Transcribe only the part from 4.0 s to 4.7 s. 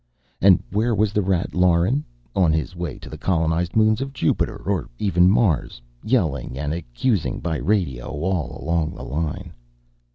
of Jupiter,